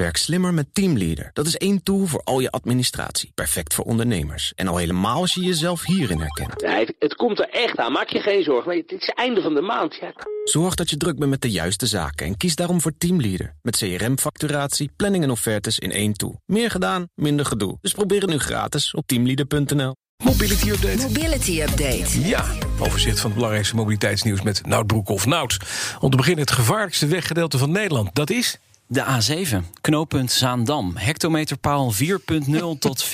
[0.00, 1.30] Werk slimmer met Teamleader.
[1.32, 3.32] Dat is één tool voor al je administratie.
[3.34, 4.52] Perfect voor ondernemers.
[4.54, 6.60] En al helemaal als je jezelf hierin herkent.
[6.60, 7.92] Ja, het, het komt er echt aan.
[7.92, 8.66] Maak je geen zorgen.
[8.66, 9.94] Maar het is einde van de maand.
[9.94, 10.12] Ja.
[10.44, 13.54] Zorg dat je druk bent met de juiste zaken en kies daarom voor Teamleader.
[13.62, 16.40] Met CRM-facturatie, planning en offertes in één tool.
[16.46, 17.78] Meer gedaan, minder gedoe.
[17.80, 19.94] Dus probeer het nu gratis op teamleader.nl.
[20.24, 21.02] Mobility Update.
[21.02, 22.20] Mobility Update.
[22.20, 22.44] Ja,
[22.78, 25.26] overzicht van het belangrijkste mobiliteitsnieuws met Nout Broekhoff.
[25.26, 25.56] Nout,
[26.00, 28.14] om te beginnen het gevaarlijkste weggedeelte van Nederland.
[28.14, 28.58] Dat is...
[28.92, 30.92] De A7, knooppunt Zaandam.
[30.96, 32.08] Hectometerpaal 4.0
[32.78, 33.10] tot 4.9.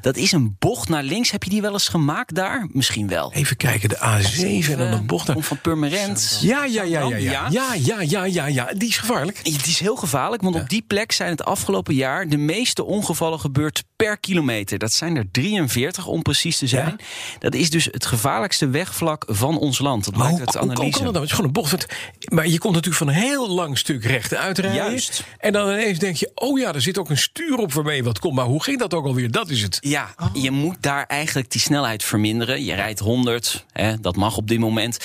[0.00, 1.30] Dat is een bocht naar links.
[1.30, 2.68] Heb je die wel eens gemaakt daar?
[2.72, 3.32] Misschien wel.
[3.32, 5.36] Even kijken, de A7 en dan een bocht naar...
[5.36, 6.38] Om van Purmerend.
[6.42, 7.46] Ja, ja, ja, ja, ja.
[7.50, 8.68] Ja, ja, ja, ja, ja.
[8.76, 9.36] Die is gevaarlijk.
[9.42, 12.28] Het is heel gevaarlijk, want op die plek zijn het afgelopen jaar...
[12.28, 14.78] de meeste ongevallen gebeurd per kilometer.
[14.78, 16.96] Dat zijn er 43 om precies te zijn.
[17.38, 20.04] Dat is dus het gevaarlijkste wegvlak van ons land.
[20.04, 20.96] Dat Maar maakt hoe, het hoe, hoe analyse.
[20.96, 21.24] kan dat nou?
[21.24, 21.86] Het is gewoon een bocht.
[22.32, 24.76] Maar je komt natuurlijk van een heel lang stuk recht uitrijden.
[24.76, 25.24] Juist.
[25.38, 28.18] En dan ineens denk je, oh ja, er zit ook een stuur op waarmee wat
[28.18, 28.34] komt.
[28.34, 29.30] Maar hoe ging dat ook alweer?
[29.30, 29.78] Dat is het.
[29.80, 32.64] Ja, je moet daar eigenlijk die snelheid verminderen.
[32.64, 34.98] Je rijdt 100, hè, dat mag op dit moment.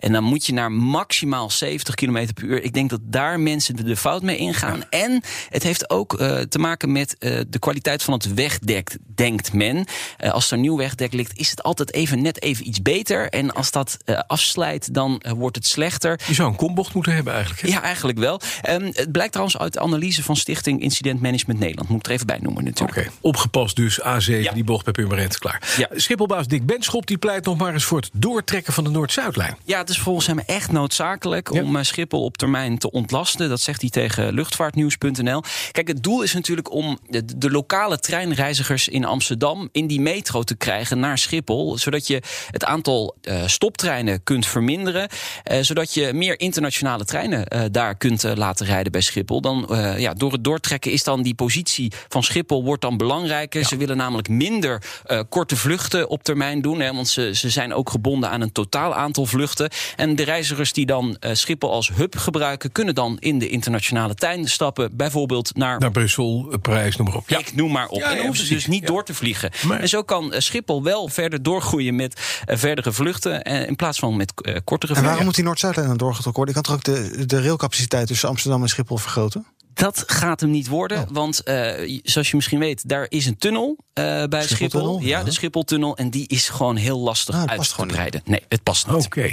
[0.00, 2.62] En dan moet je naar maximaal 70 km per uur.
[2.62, 4.82] Ik denk dat daar mensen de fout mee ingaan.
[4.90, 9.52] En het heeft ook eh, te maken met eh, de kwaliteit van het wegdek, denkt
[9.52, 9.86] men.
[10.16, 13.28] Eh, als er nieuw wegdek ligt, is het altijd even net even iets beter.
[13.28, 16.20] En als dat afslijt, dan wordt het slechter.
[16.26, 17.62] Je zou een kombocht moeten hebben eigenlijk.
[17.62, 17.68] hè?
[17.68, 18.40] Ja, eigenlijk wel.
[18.82, 21.88] Ehm, het blijkt trouwens uit de analyse van Stichting Incident Management Nederland.
[21.88, 22.98] Moet ik er even bij noemen natuurlijk.
[22.98, 24.00] Oké, opgepast dus.
[24.00, 24.52] A7, Ja.
[24.52, 25.74] die bocht bij Purmerend, klaar.
[25.76, 25.88] Ja.
[25.94, 29.56] Schipholbaas Dick Benschop die pleit nog maar eens voor het doortrekken van de Noord-Zuidlijn.
[29.64, 31.62] Ja, het is volgens hem echt noodzakelijk Ja.
[31.62, 33.48] om eh, Schiphol op termijn te ontlasten.
[33.48, 35.42] Dat zegt hij tegen luchtvaartnieuws.nl.
[35.72, 40.42] Kijk, het doel is natuurlijk om de, de lokale treinreizigers in Amsterdam in die metro
[40.42, 41.78] te krijgen naar Schiphol.
[41.78, 45.08] Zodat je het aantal eh, stoptreinen kunt verminderen.
[45.44, 49.40] eh, zodat je meer internationale treinen daar kunt laten rijden bij Schiphol.
[49.40, 53.64] Dan, eh, ja, door het doortrekken is dan die positie van Schiphol wordt dan belangrijker.
[53.64, 56.80] Ze willen namelijk minder eh, korte vluchten op termijn doen.
[56.80, 59.70] Hè, want ze, ze zijn ook gebonden aan een totaal aantal vluchten.
[59.96, 64.14] En de reizigers die dan eh, Schiphol als hub gebruiken, kunnen dan in de internationale
[64.14, 64.96] trein stappen.
[64.96, 65.78] Bijvoorbeeld naar.
[65.78, 67.28] Naar Brussel, Parijs, noem maar op.
[67.28, 67.38] Ja.
[67.38, 67.98] Ik noem maar op.
[68.00, 68.86] Ja, en dan hoeven ze dus niet Ja.
[68.86, 69.50] door te vliegen.
[69.66, 73.42] Maar- En zo kan Schiphol wel verder doorgroeien met verdere vluchten.
[73.42, 75.24] in plaats van met kortere En waarom vluchten.
[75.24, 76.54] moet die Noord-Zuidlijn dan doorgetrokken worden?
[76.56, 79.46] Ik kan toch ook de, de railcapaciteit tussen Amsterdam en Schiphol vergroten?
[79.74, 81.08] Dat gaat hem niet worden, Oh.
[81.10, 85.00] want eh, zoals je misschien weet, daar is een tunnel eh, bij Schiphol.
[85.00, 85.24] Ja, ja.
[85.24, 85.96] de Schipholtunnel.
[85.96, 88.22] En die is gewoon heel lastig Ah, uit te breiden.
[88.24, 89.04] Nee, het past niet.
[89.04, 89.32] Oké.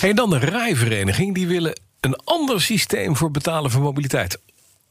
[0.00, 1.34] En dan de rijvereniging.
[1.34, 4.38] Die willen een ander systeem voor betalen voor mobiliteit.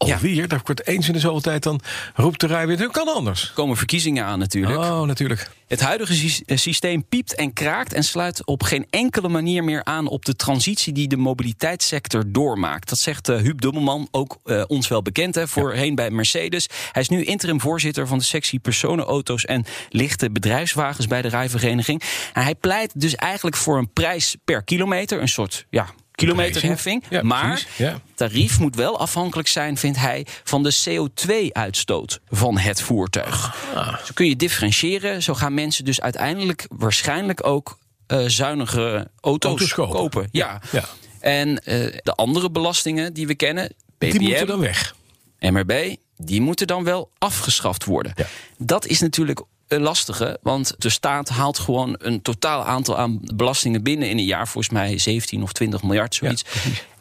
[0.06, 0.14] Ja.
[0.14, 1.80] Alweer, daar wordt eens in de zoveel tijd dan
[2.16, 2.80] roept de rijwet.
[2.80, 3.44] Hoe kan anders?
[3.48, 4.78] Er komen verkiezingen aan natuurlijk.
[4.80, 5.50] Oh, natuurlijk.
[5.68, 9.84] Het huidige sy- eh, systeem piept en kraakt en sluit op geen enkele manier meer
[9.84, 12.90] aan op de transitie die de mobiliteitssector doormaakt.
[12.90, 16.68] Dat zegt eh, Huub Dubbelman, ook eh, ons wel bekend, hè, voorheen bij Mercedes.
[16.92, 22.02] Hij is nu interim voorzitter van de sectie personenauto's en lichte bedrijfswagens bij de rijvereniging.
[22.34, 27.04] En hij pleit dus eigenlijk voor een prijs per kilometer, een soort ja, kilometerheffing.
[27.10, 28.02] Ja, maar ja.
[28.16, 33.56] tarief moet wel afhankelijk zijn, vindt hij, van de CO2-uitstoot van het voertuig.
[33.76, 33.98] Ah.
[33.98, 35.24] Zo kun je differentiëren.
[35.24, 37.78] Zo gaan mensen dus uiteindelijk waarschijnlijk ook
[38.26, 40.28] zuinige auto's, Auto's kopen.
[40.32, 40.62] Ja.
[40.72, 40.84] Ja.
[41.20, 44.96] En eh, de andere belastingen die we kennen, Die BPM, moeten dan weg.
[45.40, 48.14] MRB, die moeten dan wel afgeschaft worden.
[48.58, 53.84] Dat is natuurlijk een lastige, want de staat haalt gewoon een totaal aantal aan belastingen
[53.84, 56.46] binnen in een jaar, volgens mij 17 of 20 miljard, zoiets.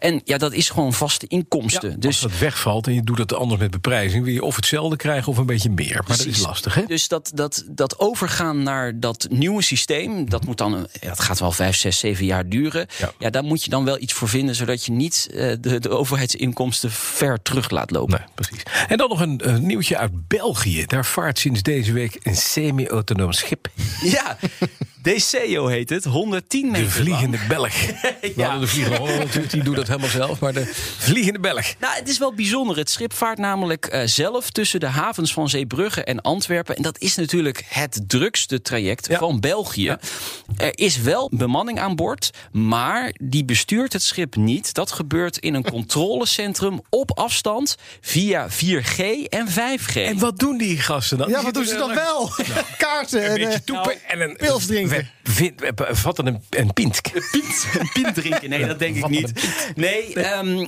[0.06, 1.90] En ja, dat is gewoon vaste inkomsten.
[1.90, 4.24] Als dus dat wegvalt en je doet dat anders met beprijzing...
[4.24, 6.04] wil je of hetzelfde krijgen of een beetje meer.
[6.08, 6.84] Maar dat is lastig, hè?
[6.86, 11.40] Dus dat, dat, dat overgaan naar dat nieuwe systeem, dat moet dan, ja, dat gaat
[11.40, 12.86] wel vijf, zes, zeven jaar duren.
[12.98, 13.12] Ja.
[13.18, 13.30] Ja.
[13.30, 16.90] daar moet je dan wel iets voor vinden, zodat je niet eh, de, de overheidsinkomsten
[16.90, 18.18] ver terug laat lopen.
[18.18, 18.62] Nee, precies.
[18.88, 20.84] En dan nog een nieuwtje uit België.
[20.86, 23.68] Daar vaart sinds deze week een semi-autonoom schip.
[24.02, 24.36] Ja,
[25.14, 27.48] DCO heet het, 110 meter De vliegende lang.
[27.48, 27.72] Belg.
[28.36, 30.38] Hadden de vliegende Hollander natuurlijk, die doet dat helemaal zelf.
[30.40, 31.74] Maar de vliegende Belg.
[31.80, 32.76] Nou, het is wel bijzonder.
[32.76, 36.76] Het schip vaart namelijk eh, zelf tussen de havens van Zeebrugge en Antwerpen.
[36.76, 39.18] En dat is natuurlijk het drukste traject Ja.
[39.18, 39.96] van België.
[40.56, 44.74] Er is wel bemanning aan boord, maar die bestuurt het schip niet.
[44.74, 48.98] Dat gebeurt in een controlecentrum op afstand via 4G
[49.28, 49.94] en 5G.
[49.94, 51.28] En wat doen die gasten dan?
[51.28, 52.30] Ja, wat doen ze dan wel?
[52.78, 54.36] Kaarten Een en beetje eh, toepen en een...
[54.36, 54.95] pils drinken.
[55.36, 57.00] We, we vatten een, een pint.
[57.30, 58.50] pint, een pint drinken.
[58.50, 59.32] Nee, dat denk ik niet.
[59.74, 60.66] Nee, ehm,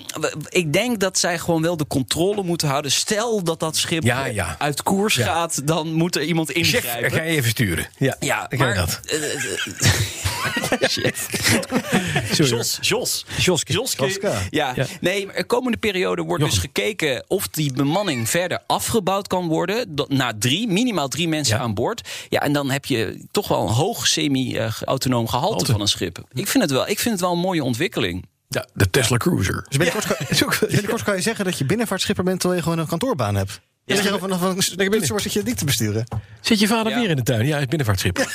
[0.49, 2.91] ik denk dat zij gewoon wel de controle moeten houden.
[2.93, 4.55] Stel dat dat schip Ja, eh, ja.
[4.59, 7.11] uit koers gaat, dan moet er iemand Chef, ingrijpen.
[7.11, 7.87] ga je even sturen.
[7.99, 9.01] Ja, Ja, maar dat.
[9.07, 9.75] eh, eh, Chef.
[9.79, 10.07] Sorry.
[12.37, 13.25] Jos, Jos.
[13.37, 13.73] Joske.
[13.73, 13.73] Joske.
[14.03, 14.43] Joska.
[14.51, 14.73] Ja.
[14.77, 14.87] Ja.
[15.01, 19.95] nee, de komende periode wordt dus gekeken of die bemanning verder afgebouwd kan worden.
[19.95, 21.63] Dat- Na drie, minimaal drie mensen Ja.
[21.63, 22.09] aan boord.
[22.29, 25.73] Ja, en dan heb je toch wel een hoog semi-autonoom gehalte Halte.
[25.73, 26.19] van een schip.
[26.33, 28.27] Ik vind, het wel, ik vind het wel een mooie ontwikkeling.
[28.49, 29.65] Ja, de Tesla Cruiser.
[29.69, 30.27] Dus binnenkort, kan,
[30.69, 33.61] binnenkort kan je zeggen dat je binnenvaartschipper bent terwijl je gewoon een kantoorbaan hebt.
[33.89, 36.07] Ja, dat je gewoon vanaf een zit je niet te besturen.
[36.41, 36.99] Zit je vader Ja.
[37.01, 37.47] weer in de tuin?
[37.47, 38.17] Ja, het binnenvaartschip.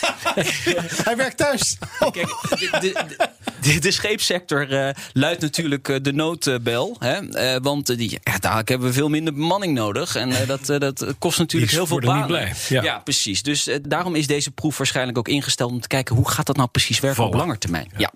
[1.06, 1.78] Hij werkt thuis.
[2.00, 3.28] Kijk, de, de,
[3.62, 6.96] de, de scheepssector eh, luidt natuurlijk eh, de noodbel.
[7.00, 7.30] Hè?
[7.30, 10.16] Eh, want die, ja, dadelijk hebben we veel minder bemanning nodig.
[10.16, 12.18] En eh, dat, dat kost natuurlijk heel veel banen.
[12.18, 12.54] niet blij.
[12.84, 13.00] Ja.
[13.00, 13.44] precies.
[13.44, 15.72] Dus daarom is deze proef waarschijnlijk ook ingesteld...
[15.72, 17.46] om te kijken hoe gaat dat nou precies werken op Vallen.
[17.48, 17.92] lange termijn.
[17.98, 18.12] Ja.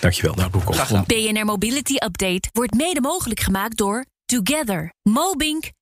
[0.00, 1.04] Dankjewel, nou gedaan.
[1.06, 5.70] BNR Mobility Update wordt mede mogelijk gemaakt door Together, Mobink